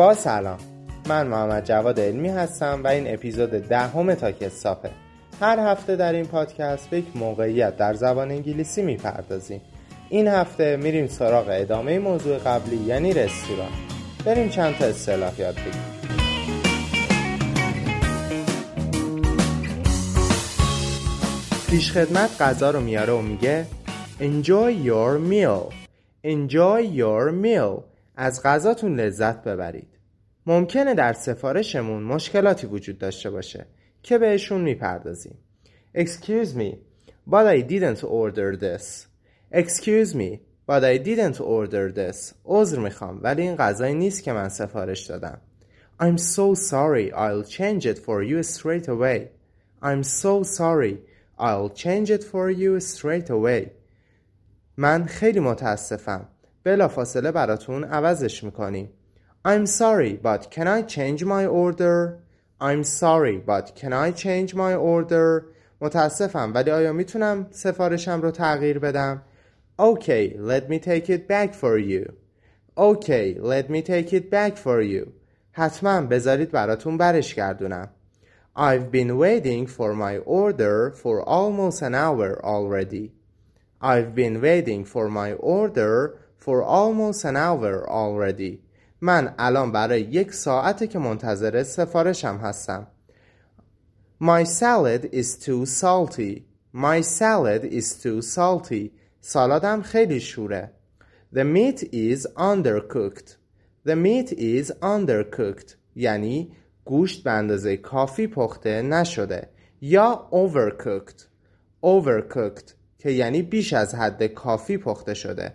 [0.00, 0.58] با سلام.
[1.08, 4.90] من محمد جواد علمی هستم و این اپیزود دهم تا کسافه
[5.40, 9.60] هر هفته در این پادکست به یک موقعیت در زبان انگلیسی می‌پردازیم.
[10.08, 13.70] این هفته میریم سراغ ادامه موضوع قبلی یعنی رستوران.
[14.24, 15.82] بریم چند تا اصطلاح یاد بگیریم.
[21.70, 23.66] پیشخدمت غذا رو میاره و میگه
[24.20, 25.74] Enjoy your meal.
[26.24, 27.90] Enjoy your meal.
[28.16, 29.89] از غذاتون لذت ببرید.
[30.46, 33.66] ممکنه در سفارشمون مشکلاتی وجود داشته باشه
[34.02, 35.38] که بهشون می‌پردازیم
[35.96, 36.76] Excuse me
[37.30, 39.06] but I didn't order this
[39.52, 44.48] Excuse me but I didn't order this عذر می‌خوام ولی این غذایی نیست که من
[44.48, 45.40] سفارش دادم
[46.02, 49.28] I'm so sorry I'll change it for you straight away
[49.82, 50.96] I'm so sorry
[51.38, 53.70] I'll change it for you straight away
[54.76, 56.28] من خیلی متاسفم
[56.64, 58.88] بلا فاصله براتون عوضش می‌کنیم
[59.43, 62.19] I'm sorry but can I change my order
[62.59, 65.45] I'm sorry but can I change my order
[65.81, 69.21] متاسفم ولی آیا میتونم سفارشم رو تغییر بدم
[69.79, 72.13] Okay let me take it back for you
[72.77, 75.07] Okay let me take it back for you
[75.51, 77.89] حتما بذارید براتون برش گردونم
[78.57, 83.11] I've been waiting for my order for almost an hour already.
[83.81, 88.61] I've been waiting for my order for almost an hour already.
[89.00, 92.86] من الان برای یک ساعته که منتظر سفارشم هستم.
[94.22, 96.44] My salad is too salty.
[96.74, 98.90] My salad is too salty.
[99.20, 100.72] سالادم خیلی شوره.
[101.34, 103.36] The meat is undercooked.
[103.86, 105.74] The meat is undercooked.
[105.96, 106.52] یعنی
[106.84, 109.48] گوشت به اندازه کافی پخته نشده
[109.80, 111.20] یا overcooked
[111.84, 115.52] overcooked که یعنی بیش از حد کافی پخته شده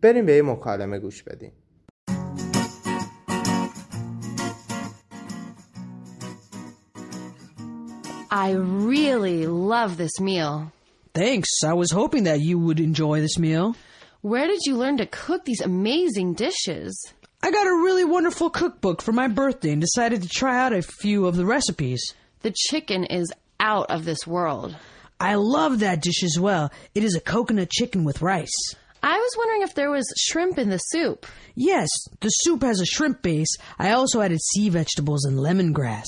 [0.00, 1.52] بریم به یه مکالمه گوش بدیم
[8.38, 10.70] I really love this meal.
[11.12, 11.48] Thanks.
[11.66, 13.74] I was hoping that you would enjoy this meal.
[14.20, 16.96] Where did you learn to cook these amazing dishes?
[17.42, 20.82] I got a really wonderful cookbook for my birthday and decided to try out a
[20.82, 22.14] few of the recipes.
[22.42, 24.76] The chicken is out of this world.
[25.18, 26.70] I love that dish as well.
[26.94, 28.54] It is a coconut chicken with rice.
[29.02, 31.26] I was wondering if there was shrimp in the soup.
[31.56, 31.88] Yes,
[32.20, 33.56] the soup has a shrimp base.
[33.80, 36.06] I also added sea vegetables and lemongrass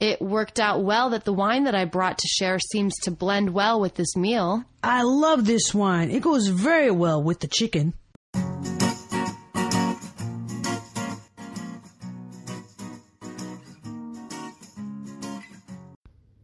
[0.00, 3.54] It worked out well that the wine that I brought to share seems to blend
[3.54, 4.64] well with this meal.
[4.82, 6.10] I love this wine.
[6.10, 7.94] It goes very well with the chicken.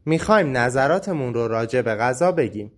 [0.07, 2.73] میخوایم نظراتمون رو راجع به غذا بگیم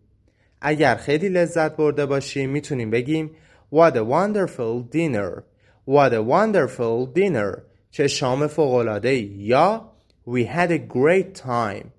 [0.60, 3.36] اگر خیلی لذت برده باشیم میتونیم بگیم
[3.72, 5.42] What a wonderful dinner
[5.88, 9.92] What a wonderful dinner چه شام فوقلاده یا
[10.25, 11.91] We had a great time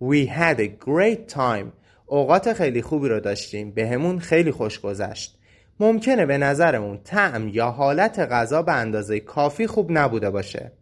[0.00, 1.72] We had a great time
[2.06, 5.38] اوقات خیلی خوبی رو داشتیم به همون خیلی خوش گذشت
[5.80, 10.72] ممکنه به نظرمون طعم یا حالت غذا به اندازه کافی خوب نبوده باشه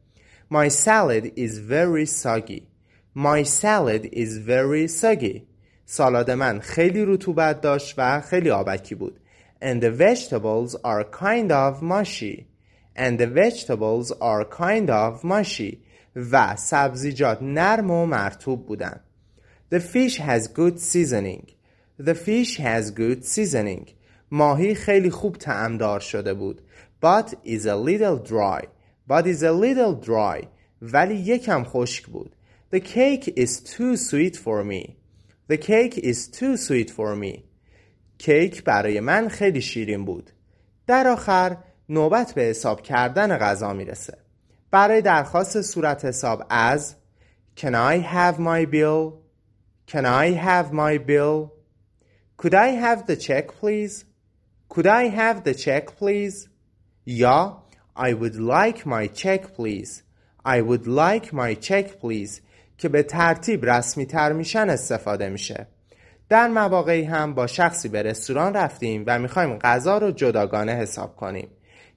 [0.52, 2.62] My salad is very soggy
[3.14, 5.42] My salad is very soggy.
[5.84, 9.20] سالاد من خیلی رطوبت داشت و خیلی آبکی بود.
[9.62, 12.46] And the vegetables are kind of mushy.
[12.96, 15.82] And the vegetables are kind of mushy.
[16.16, 19.00] و سبزیجات نرم و مرتوب بودن.
[19.74, 21.46] The fish has good seasoning.
[22.02, 23.90] The fish has good seasoning.
[24.30, 26.62] ماهی خیلی خوب تعمدار شده بود.
[27.02, 28.66] But is a little dry.
[29.08, 30.46] But is a little dry.
[30.82, 32.36] ولی یکم خشک بود.
[32.74, 34.96] The cake is too sweet for me.
[35.50, 37.42] The cake is too sweet for me.
[38.18, 40.30] کیک برای من خیلی شیرین بود.
[40.86, 41.56] در آخر
[41.88, 44.21] نوبت به حساب کردن غذا می‌رسه.
[44.72, 46.96] برای درخواست صورت حساب از
[47.56, 49.12] Can I have my bill?
[49.86, 51.50] Can I have my bill?
[52.38, 54.04] Could I have the check please?
[54.70, 56.48] Could I have the check please?
[57.06, 57.62] یا
[57.96, 60.02] I would like my check please.
[60.44, 62.40] I would like my check please.
[62.78, 65.66] که به ترتیب رسمی تر میشن استفاده میشه
[66.28, 71.48] در مواقعی هم با شخصی به رستوران رفتیم و می‌خوایم غذا رو جداگانه حساب کنیم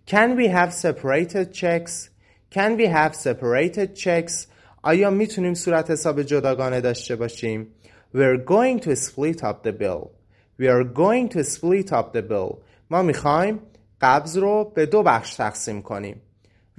[0.07, 2.14] Can we have separated checks?
[2.55, 4.47] Can we have separated checks?
[4.82, 7.67] آیا میتونیم صورت حساب جداگانه داشته باشیم؟
[8.14, 10.11] We're going to split up the bill
[10.58, 12.58] We are going to split up the bill
[12.91, 13.61] ما میخوایم
[14.00, 16.20] قبض رو به دو بخش تقسیم کنیم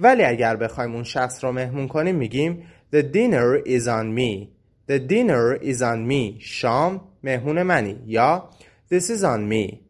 [0.00, 4.50] ولی اگر بخوایم اون شخص رو مهمون کنیم میگیم The dinner is on me.
[4.86, 6.40] The dinner is on me.
[6.40, 8.50] شام مهمون منی یا
[8.90, 9.80] This is on me.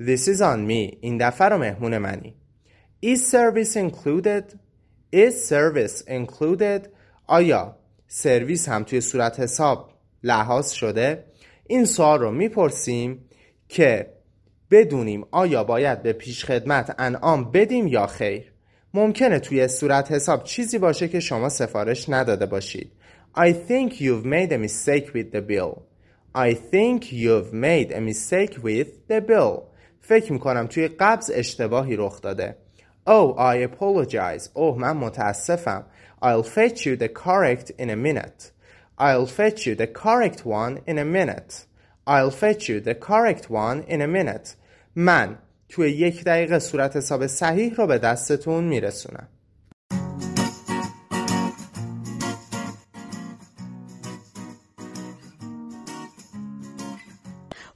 [0.00, 0.96] This is on me.
[1.00, 2.34] این دفعه رو مهمون منی.
[3.04, 4.44] Is service included?
[5.15, 6.89] Is service included?
[7.27, 7.77] آیا
[8.07, 9.89] سرویس هم توی صورت حساب
[10.23, 11.23] لحاظ شده؟
[11.67, 13.29] این سوال رو می‌پرسیم
[13.69, 14.13] که
[14.71, 18.53] بدونیم آیا باید به پیش خدمت انعام بدیم یا خیر.
[18.93, 22.91] ممکنه توی صورت حساب چیزی باشه که شما سفارش نداده باشید.
[23.37, 25.81] I think you've made a mistake with the bill.
[26.35, 29.61] I think you've made a mistake with the bill.
[30.01, 32.64] فکر می‌کنم توی قبض اشتباهی رخ داده.
[33.06, 35.84] Oh I apologize اوه من متاسفم
[36.22, 38.50] I'll fetch you the correct in a minute
[38.98, 41.66] I'll fetch you the correct one in a minute
[42.06, 44.56] I'll fetch you the correct one in a minute
[44.96, 45.38] من
[45.68, 49.28] توی یک دقیقه صورت حساب صحیح رو به دستتون میرسونم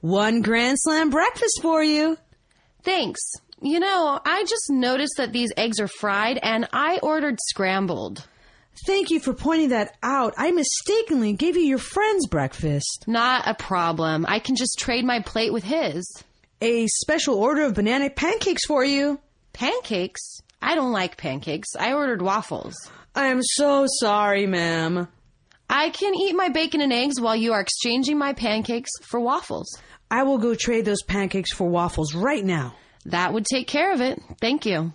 [0.01, 2.15] One Grand Slam breakfast for you.
[2.83, 3.21] Thanks.
[3.62, 8.26] You know, I just noticed that these eggs are fried and I ordered scrambled.
[8.86, 10.32] Thank you for pointing that out.
[10.38, 13.04] I mistakenly gave you your friend's breakfast.
[13.06, 14.24] Not a problem.
[14.26, 16.10] I can just trade my plate with his.
[16.62, 19.20] A special order of banana pancakes for you.
[19.52, 20.40] Pancakes?
[20.62, 21.68] I don't like pancakes.
[21.78, 22.74] I ordered waffles.
[23.14, 25.08] I am so sorry, ma'am.
[25.68, 29.68] I can eat my bacon and eggs while you are exchanging my pancakes for waffles.
[30.10, 32.74] I will go trade those pancakes for waffles right now.
[33.06, 34.18] That would take care of it.
[34.40, 34.92] Thank you.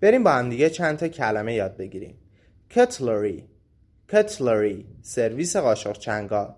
[0.00, 2.18] بریم با هم دیگه چند تا کلمه یاد بگیریم.
[2.70, 3.42] cutlery
[4.12, 6.54] cutlery سرویس قاشق چنگال.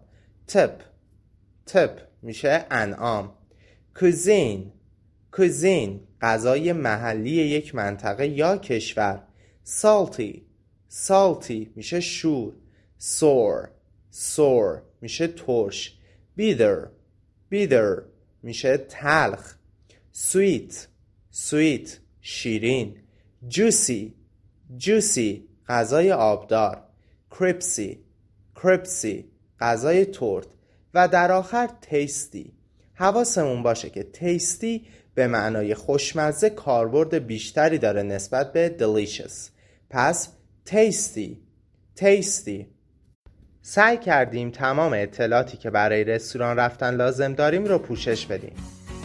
[0.46, 0.82] تپ.
[1.66, 3.32] تپ میشه انعام.
[3.96, 4.72] کوزین.
[5.32, 9.22] کوزین غذای محلی یک منطقه یا کشور.
[9.66, 10.49] salty
[10.90, 12.52] salty میشه شور.
[13.00, 13.68] Sour
[14.12, 15.98] sour میشه ترش.
[16.38, 16.88] Bitter.
[17.52, 18.02] Bitter
[18.42, 19.54] میشه تلخ.
[20.14, 20.72] Sweet.
[21.32, 21.88] Sweet
[22.20, 22.96] شیرین.
[23.50, 24.12] Juicy.
[24.78, 26.82] Juicy غذای آبدار.
[27.30, 28.04] کرپسی
[28.62, 29.24] کرپسی
[29.60, 30.46] غذای ترد.
[30.94, 32.52] و در آخر تیستی
[32.94, 39.50] حواسمون باشه که تیستی به معنای خوشمزه کاربرد بیشتری داره نسبت به delicious.
[39.90, 40.28] پس
[40.70, 41.38] تیستی
[41.96, 42.66] تیستی
[43.62, 48.52] سعی کردیم تمام اطلاعاتی که برای رستوران رفتن لازم داریم رو پوشش بدیم.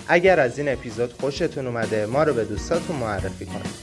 [0.07, 3.75] اگر از این اپیزود خوشتون اومده ما رو به دوستاتون معرفی کنید.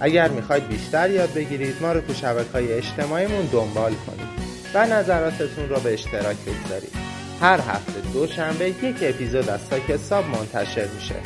[0.00, 4.28] اگر می‌خواید بیشتر یاد بگیرید ما رو تو شبکه های اجتماعیمون دنبال کنید
[4.74, 6.92] و نظراتتون رو به اشتراک بگذارید.
[7.40, 11.16] هر هفته دوشنبه یک اپیزود از ساک ساب منتشر میشه.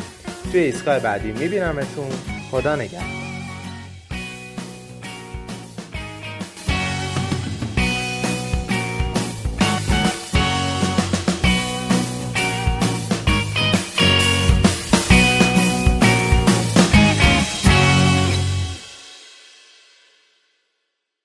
[0.52, 2.10] توی ایستگاه بعدی میبینمتون.
[2.50, 3.27] خدا نگهدار.